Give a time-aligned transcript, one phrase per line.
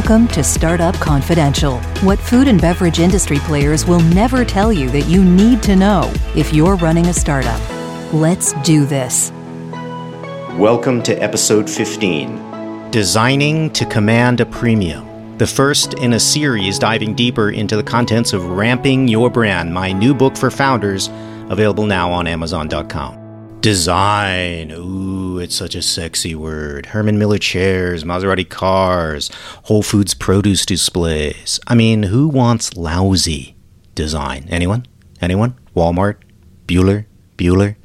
[0.00, 5.02] Welcome to Startup Confidential, what food and beverage industry players will never tell you that
[5.02, 7.60] you need to know if you're running a startup.
[8.10, 9.30] Let's do this.
[10.56, 15.36] Welcome to episode 15 Designing to Command a Premium.
[15.36, 19.92] The first in a series diving deeper into the contents of Ramping Your Brand, my
[19.92, 21.10] new book for founders,
[21.50, 23.19] available now on Amazon.com.
[23.60, 24.70] Design.
[24.70, 26.86] Ooh, it's such a sexy word.
[26.86, 29.30] Herman Miller chairs, Maserati cars,
[29.64, 31.60] Whole Foods produce displays.
[31.66, 33.56] I mean, who wants lousy
[33.94, 34.46] design?
[34.48, 34.86] Anyone?
[35.20, 35.56] Anyone?
[35.76, 36.16] Walmart?
[36.66, 37.04] Bueller?
[37.36, 37.76] Bueller?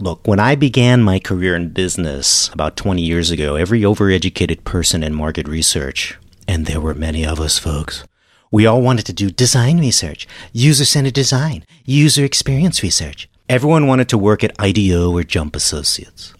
[0.00, 5.04] Look, when I began my career in business about 20 years ago, every overeducated person
[5.04, 8.02] in market research, and there were many of us folks,
[8.50, 13.28] we all wanted to do design research, user centered design, user experience research.
[13.50, 16.34] Everyone wanted to work at IDEO or Jump Associates.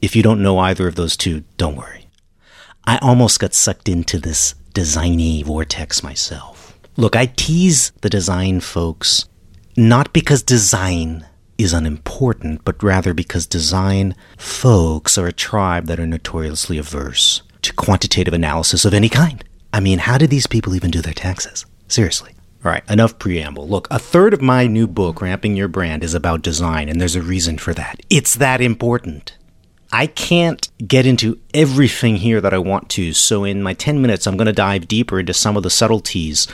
[0.00, 2.08] If you don't know either of those two, don't worry.
[2.84, 6.78] I almost got sucked into this designy vortex myself.
[6.96, 9.28] Look, I tease the design folks
[9.76, 11.26] not because design
[11.58, 17.72] is unimportant, but rather because design folks are a tribe that are notoriously averse to
[17.72, 19.42] quantitative analysis of any kind.
[19.72, 21.66] I mean, how did these people even do their taxes?
[21.88, 22.35] Seriously.
[22.66, 23.68] All right, enough preamble.
[23.68, 27.14] Look, a third of my new book, Ramping Your Brand, is about design, and there's
[27.14, 28.00] a reason for that.
[28.10, 29.36] It's that important.
[29.92, 34.26] I can't get into everything here that I want to, so in my 10 minutes,
[34.26, 36.48] I'm going to dive deeper into some of the subtleties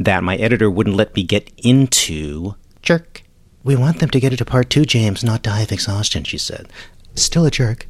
[0.00, 2.56] that my editor wouldn't let me get into.
[2.82, 3.22] Jerk.
[3.62, 6.72] We want them to get into part two, James, not die of exhaustion, she said.
[7.14, 7.86] Still a jerk.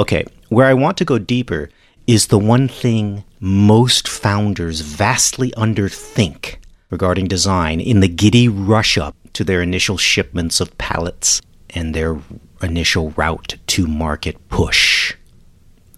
[0.00, 1.70] Okay, where I want to go deeper
[2.08, 6.56] is the one thing most founders vastly underthink
[6.90, 12.18] regarding design in the giddy rush up to their initial shipments of pallets and their
[12.62, 15.14] initial route to market push.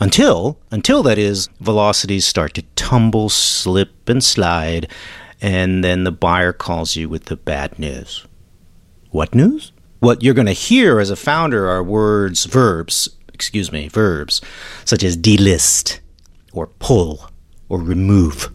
[0.01, 4.91] Until, until that is, velocities start to tumble, slip, and slide,
[5.41, 8.27] and then the buyer calls you with the bad news.
[9.11, 9.73] What news?
[10.01, 14.41] What you're going to hear as a founder are words, verbs, excuse me, verbs,
[14.87, 16.01] such as delist,
[16.53, 17.31] or pull,
[17.69, 18.51] or remove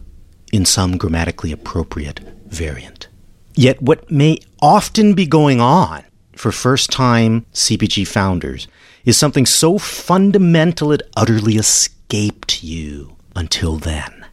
[0.52, 3.08] in some grammatically appropriate variant.
[3.54, 8.68] Yet, what may often be going on for first time CPG founders
[9.04, 14.26] is something so fundamental it utterly escaped you until then.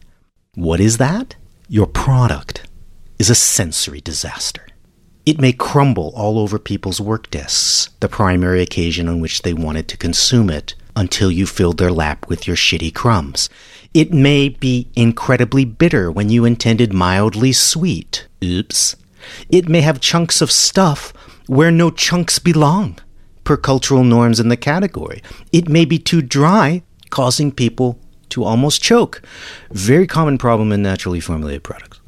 [0.54, 1.36] What is that?
[1.68, 2.68] Your product
[3.18, 4.66] is a sensory disaster.
[5.24, 9.88] It may crumble all over people's work desks, the primary occasion on which they wanted
[9.88, 13.48] to consume it, until you filled their lap with your shitty crumbs.
[13.94, 18.26] It may be incredibly bitter when you intended mildly sweet.
[18.42, 18.96] Oops.
[19.48, 21.12] It may have chunks of stuff
[21.46, 22.98] where no chunks belong,
[23.44, 25.22] per cultural norms in the category.
[25.52, 28.00] It may be too dry, causing people
[28.30, 29.22] to almost choke.
[29.70, 32.00] Very common problem in naturally formulated products.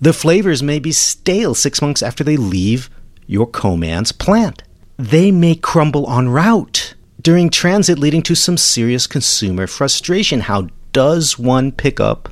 [0.00, 2.88] The flavors may be stale six months after they leave
[3.26, 4.62] your co-man's plant.
[4.96, 10.40] They may crumble en route during transit, leading to some serious consumer frustration.
[10.42, 12.28] How does one pick up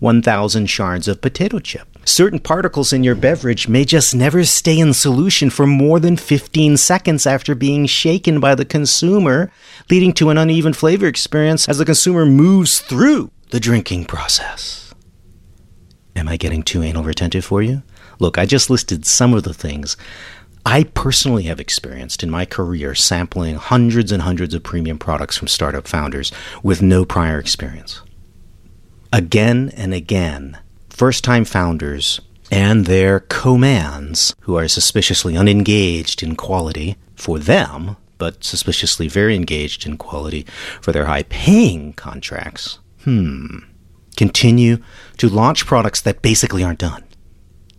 [0.00, 1.88] 1,000 shards of potato chip?
[2.04, 6.76] Certain particles in your beverage may just never stay in solution for more than 15
[6.76, 9.50] seconds after being shaken by the consumer,
[9.90, 14.92] leading to an uneven flavor experience as the consumer moves through the drinking process.
[16.14, 17.82] Am I getting too anal retentive for you?
[18.18, 19.96] Look, I just listed some of the things
[20.66, 25.48] I personally have experienced in my career sampling hundreds and hundreds of premium products from
[25.48, 26.32] startup founders
[26.62, 28.00] with no prior experience.
[29.12, 30.58] Again and again,
[30.88, 32.20] first time founders
[32.50, 39.86] and their co-mans who are suspiciously unengaged in quality for them, but suspiciously very engaged
[39.86, 40.46] in quality
[40.80, 43.58] for their high paying contracts, hmm,
[44.16, 44.78] continue
[45.18, 47.04] to launch products that basically aren't done.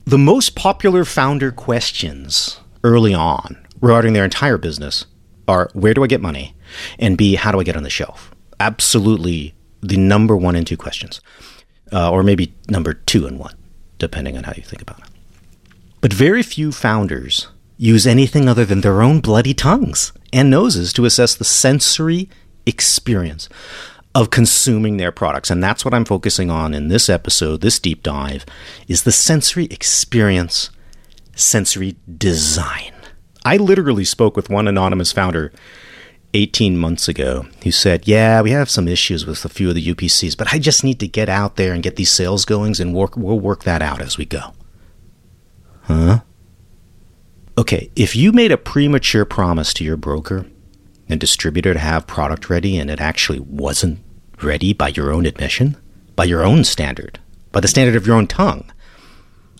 [0.05, 5.05] The most popular founder questions early on regarding their entire business
[5.47, 6.55] are where do I get money?
[6.99, 8.31] And B, how do I get on the shelf?
[8.59, 11.19] Absolutely the number one and two questions.
[11.91, 13.55] Uh, or maybe number two and one,
[13.99, 15.05] depending on how you think about it.
[16.01, 21.05] But very few founders use anything other than their own bloody tongues and noses to
[21.05, 22.29] assess the sensory
[22.65, 23.49] experience
[24.13, 25.51] of consuming their products.
[25.51, 28.45] And that's what I'm focusing on in this episode, this deep dive,
[28.87, 30.69] is the sensory experience
[31.35, 32.93] sensory design.
[33.43, 35.51] I literally spoke with one anonymous founder
[36.33, 39.93] 18 months ago who said, Yeah, we have some issues with a few of the
[39.93, 42.93] UPCs, but I just need to get out there and get these sales goings and
[42.93, 44.53] work, we'll work that out as we go.
[45.83, 46.21] Huh?
[47.57, 50.45] Okay, if you made a premature promise to your broker
[51.07, 53.99] and distributor to have product ready and it actually wasn't
[54.41, 55.77] ready by your own admission,
[56.15, 57.19] by your own standard,
[57.51, 58.69] by the standard of your own tongue.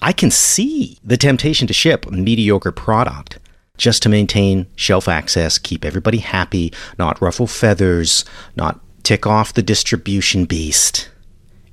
[0.02, 3.40] I can see the temptation to ship mediocre product
[3.78, 8.26] just to maintain shelf access, keep everybody happy, not ruffle feathers,
[8.56, 11.10] not tick off the distribution beast,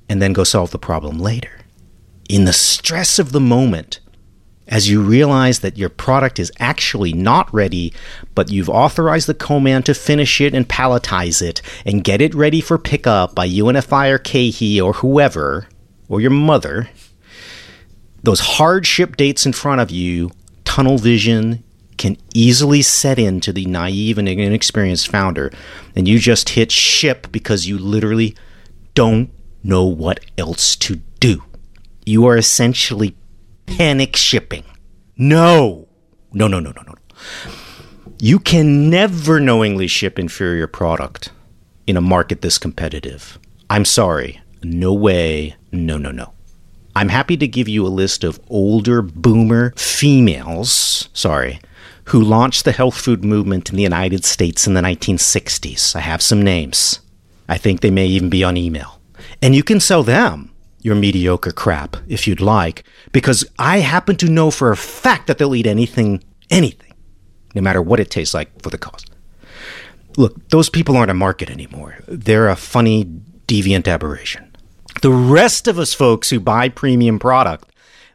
[0.08, 1.60] and then go solve the problem later.
[2.28, 4.00] In the stress of the moment,
[4.68, 7.92] as you realize that your product is actually not ready,
[8.34, 12.60] but you've authorized the co-man to finish it and palletize it and get it ready
[12.60, 15.68] for pickup by UNFI or KeHE or whoever,
[16.08, 16.88] or your mother,
[18.22, 20.30] those hardship dates in front of you,
[20.64, 21.64] tunnel vision
[21.98, 25.52] can easily set in to the naive and inexperienced founder,
[25.94, 28.34] and you just hit ship because you literally
[28.94, 29.30] don't
[29.62, 31.42] know what else to do.
[32.04, 33.14] You are essentially
[33.66, 34.64] panic shipping.
[35.16, 35.88] No.
[36.32, 36.94] No, no, no, no, no.
[38.18, 41.30] You can never knowingly ship inferior product
[41.86, 43.38] in a market this competitive.
[43.68, 44.40] I'm sorry.
[44.62, 45.56] No way.
[45.70, 46.32] No, no, no.
[46.94, 51.60] I'm happy to give you a list of older boomer females, sorry,
[52.06, 55.96] who launched the health food movement in the United States in the 1960s.
[55.96, 57.00] I have some names.
[57.48, 59.00] I think they may even be on email.
[59.40, 60.50] And you can sell them
[60.82, 65.38] your mediocre crap if you'd like, because I happen to know for a fact that
[65.38, 66.92] they'll eat anything, anything,
[67.54, 69.10] no matter what it tastes like for the cost.
[70.16, 71.96] Look, those people aren't a market anymore.
[72.06, 73.06] They're a funny,
[73.46, 74.51] deviant aberration.
[75.02, 77.68] The rest of us folks who buy premium product,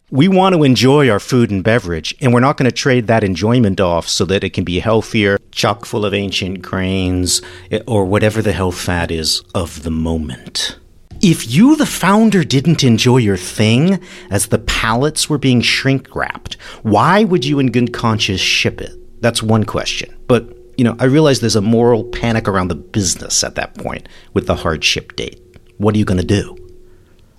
[0.09, 3.25] we want to enjoy our food and beverage, and we're not going to trade that
[3.25, 7.41] enjoyment off so that it can be healthier, chock full of ancient grains,
[7.71, 10.79] eh, or whatever the health fad is of the moment.
[11.21, 16.53] If you, the founder, didn't enjoy your thing as the pallets were being shrink wrapped,
[16.83, 19.21] why would you in good conscience ship it?
[19.21, 20.17] That's one question.
[20.29, 24.07] But, you know, I realize there's a moral panic around the business at that point
[24.33, 25.41] with the hard ship date.
[25.79, 26.57] What are you going to do?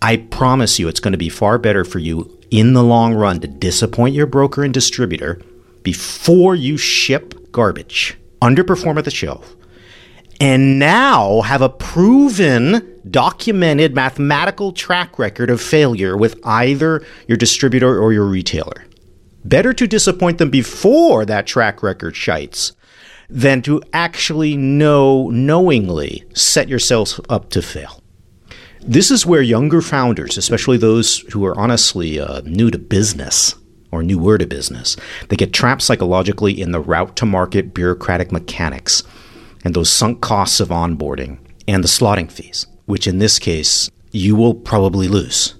[0.00, 3.40] I promise you it's going to be far better for you in the long run
[3.40, 5.40] to disappoint your broker and distributor
[5.82, 9.56] before you ship garbage, underperform at the shelf,
[10.40, 18.00] and now have a proven, documented mathematical track record of failure with either your distributor
[18.00, 18.84] or your retailer.
[19.44, 22.72] Better to disappoint them before that track record shites
[23.28, 28.02] than to actually know knowingly set yourselves up to fail.
[28.80, 33.54] This is where younger founders, especially those who are honestly uh, new to business
[33.90, 34.96] or newer to business,
[35.28, 39.02] they get trapped psychologically in the route to market bureaucratic mechanics
[39.64, 44.36] and those sunk costs of onboarding and the slotting fees, which in this case you
[44.36, 45.54] will probably lose.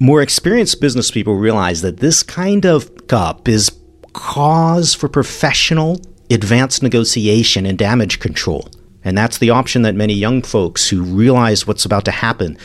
[0.00, 3.70] More experienced business people realize that this kind of cup is
[4.12, 6.00] cause for professional
[6.30, 8.68] advanced negotiation and damage control.
[9.04, 12.58] And that's the option that many young folks who realize what's about to happen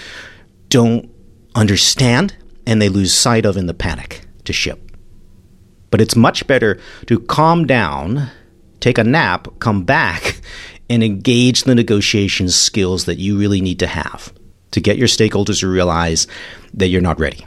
[0.69, 1.09] don't
[1.55, 2.35] understand
[2.65, 4.91] and they lose sight of in the panic to ship.
[5.91, 8.29] But it's much better to calm down
[8.83, 10.41] take a nap, come back,
[10.89, 14.33] and engage the negotiation skills that you really need to have
[14.71, 16.27] to get your stakeholders to realize
[16.73, 17.45] that you're not ready.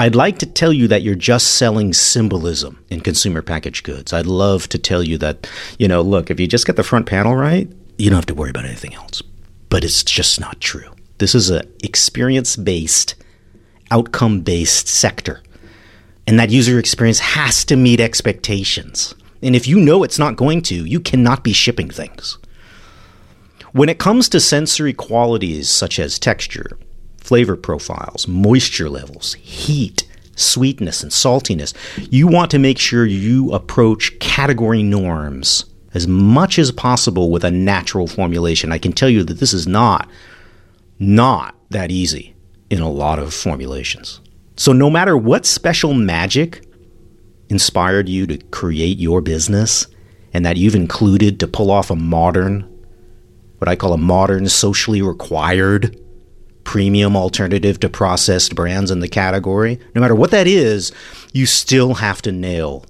[0.00, 4.12] I'd like to tell you that you're just selling symbolism in consumer packaged goods.
[4.12, 7.06] I'd love to tell you that, you know, look, if you just get the front
[7.06, 7.68] panel right,
[7.98, 9.22] you don't have to worry about anything else.
[9.70, 10.94] But it's just not true.
[11.18, 13.16] This is an experience based,
[13.90, 15.42] outcome based sector.
[16.28, 19.16] And that user experience has to meet expectations.
[19.42, 22.38] And if you know it's not going to, you cannot be shipping things.
[23.72, 26.78] When it comes to sensory qualities such as texture,
[27.28, 31.74] flavor profiles, moisture levels, heat, sweetness, and saltiness,
[32.10, 37.50] you want to make sure you approach category norms as much as possible with a
[37.50, 38.72] natural formulation.
[38.72, 40.08] I can tell you that this is not
[40.98, 42.34] not that easy
[42.70, 44.20] in a lot of formulations.
[44.56, 46.64] So no matter what special magic
[47.50, 49.86] inspired you to create your business
[50.32, 52.60] and that you've included to pull off a modern,
[53.58, 55.96] what I call a modern, socially required
[56.68, 60.92] premium alternative to processed brands in the category, no matter what that is,
[61.32, 62.84] you still have to nail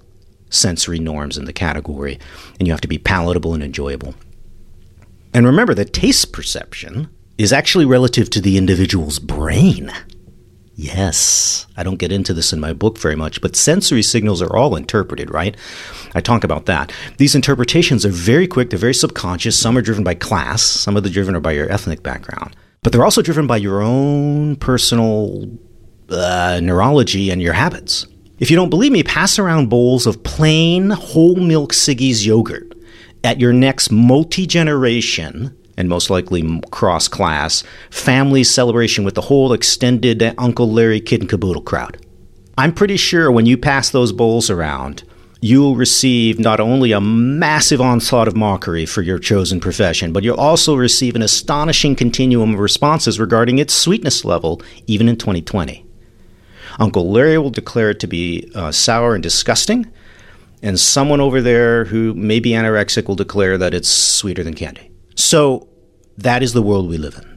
[0.49, 2.19] sensory norms in the category
[2.59, 4.13] and you have to be palatable and enjoyable.
[5.33, 7.07] And remember that taste perception
[7.37, 9.93] is actually relative to the individual's brain.
[10.75, 14.57] Yes, I don't get into this in my book very much, but sensory signals are
[14.57, 15.55] all interpreted, right?
[16.13, 16.91] I talk about that.
[17.15, 19.57] These interpretations are very quick, they're very subconscious.
[19.57, 22.91] Some are driven by class, some of them driven are by your ethnic background, but
[22.91, 25.49] they're also driven by your own personal
[26.09, 28.07] uh, neurology and your habits.
[28.39, 32.73] If you don't believe me, pass around bowls of plain whole milk Siggi's yogurt
[33.23, 39.53] at your next multi generation and most likely cross class, family celebration with the whole
[39.53, 42.05] extended Uncle Larry Kid and Caboodle crowd.
[42.57, 45.03] I'm pretty sure when you pass those bowls around,
[45.41, 50.39] you'll receive not only a massive onslaught of mockery for your chosen profession, but you'll
[50.39, 55.85] also receive an astonishing continuum of responses regarding its sweetness level, even in 2020.
[56.79, 59.91] Uncle Larry will declare it to be uh, sour and disgusting,
[60.61, 64.91] and someone over there who may be anorexic will declare that it's sweeter than candy.
[65.15, 65.69] So
[66.17, 67.28] that is the world we live in.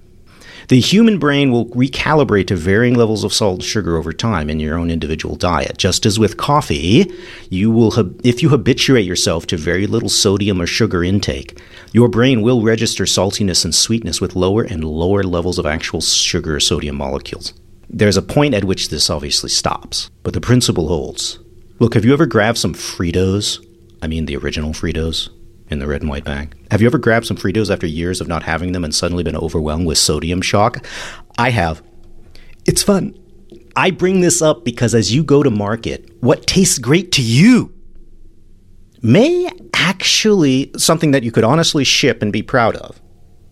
[0.73, 4.59] The human brain will recalibrate to varying levels of salt and sugar over time in
[4.59, 5.77] your own individual diet.
[5.77, 7.13] Just as with coffee,
[7.51, 7.93] you will
[8.25, 11.61] if you habituate yourself to very little sodium or sugar intake,
[11.93, 16.57] your brain will register saltiness and sweetness with lower and lower levels of actual sugar
[16.57, 17.53] or sodium molecules.
[17.91, 21.39] There's a point at which this obviously stops, but the principle holds.
[21.81, 23.63] Look, have you ever grabbed some Fritos?
[24.01, 25.29] I mean the original Fritos
[25.73, 26.55] in the red and white bag.
[26.71, 29.37] Have you ever grabbed some Fritos after years of not having them and suddenly been
[29.37, 30.87] overwhelmed with sodium shock?
[31.39, 31.83] I have.
[32.65, 33.19] It's fun.
[33.75, 37.73] I bring this up because as you go to market, what tastes great to you
[39.01, 43.01] may actually something that you could honestly ship and be proud of,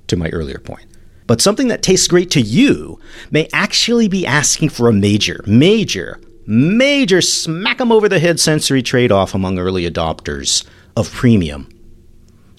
[0.07, 0.87] to my earlier point.
[1.27, 3.01] But something that tastes great to you
[3.31, 8.83] may actually be asking for a major, major, major smack 'em over the head sensory
[8.83, 10.65] trade off among early adopters
[10.97, 11.69] of premium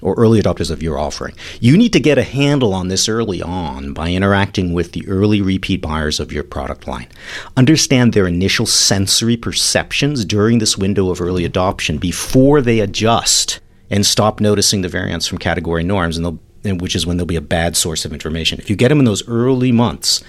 [0.01, 1.35] or early adopters of your offering.
[1.59, 5.41] You need to get a handle on this early on by interacting with the early
[5.41, 7.07] repeat buyers of your product line.
[7.55, 14.05] Understand their initial sensory perceptions during this window of early adoption before they adjust and
[14.05, 17.75] stop noticing the variance from category norms, and which is when there'll be a bad
[17.75, 18.59] source of information.
[18.59, 20.23] If you get them in those early months,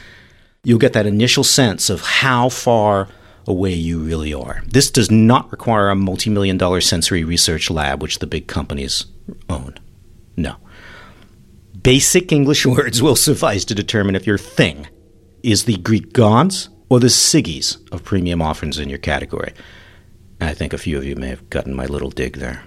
[0.65, 3.09] you'll get that initial sense of how far
[3.47, 4.63] away you really are.
[4.67, 9.07] This does not require a multi million dollar sensory research lab, which the big companies
[9.49, 9.75] own.
[10.37, 10.57] No.
[11.83, 14.87] Basic English words will suffice to determine if your thing
[15.43, 19.53] is the Greek gods or the Siggis of premium offerings in your category.
[20.41, 22.65] I think a few of you may have gotten my little dig there.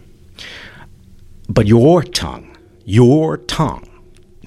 [1.48, 3.88] But your tongue, your tongue,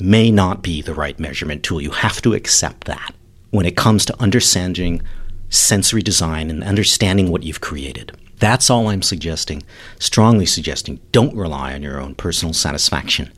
[0.01, 1.81] may not be the right measurement tool.
[1.81, 3.15] You have to accept that
[3.51, 5.03] when it comes to understanding
[5.49, 8.17] sensory design and understanding what you've created.
[8.39, 9.63] That's all I'm suggesting,
[9.99, 11.01] strongly suggesting.
[11.13, 13.33] Don't rely on your own personal satisfaction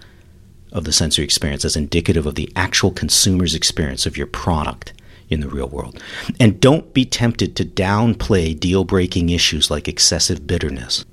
[0.72, 4.92] of the sensory experience as indicative of the actual consumer's experience of your product
[5.28, 6.02] in the real world.
[6.38, 11.04] And don't be tempted to downplay deal breaking issues like excessive bitterness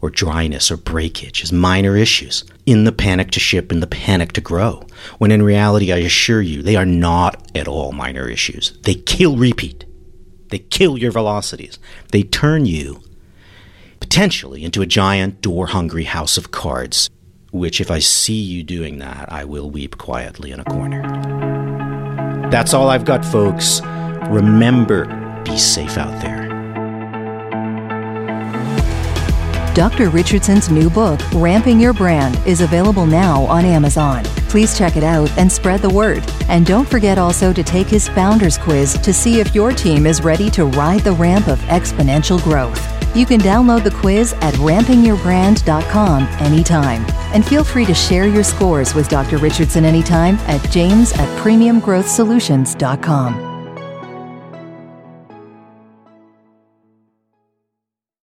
[0.00, 4.32] or dryness or breakage as minor issues in the panic to ship and the panic
[4.32, 4.84] to grow,
[5.18, 8.76] when in reality, I assure you, they are not at all minor issues.
[8.82, 9.84] They kill repeat.
[10.50, 11.78] They kill your velocities.
[12.10, 13.00] They turn you
[14.02, 17.08] potentially into a giant door hungry house of cards,
[17.52, 21.00] which, if I see you doing that, I will weep quietly in a corner.
[22.50, 23.80] That's all I've got, folks.
[24.28, 25.04] Remember,
[25.44, 26.42] be safe out there.
[29.72, 30.10] Dr.
[30.10, 34.24] Richardson's new book, Ramping Your Brand, is available now on Amazon.
[34.48, 36.24] Please check it out and spread the word.
[36.48, 40.24] And don't forget also to take his Founders Quiz to see if your team is
[40.24, 43.01] ready to ride the ramp of exponential growth.
[43.14, 47.04] You can download the quiz at rampingyourbrand.com anytime.
[47.34, 49.38] And feel free to share your scores with Dr.
[49.38, 53.51] Richardson anytime at james at premiumgrowthsolutions.com.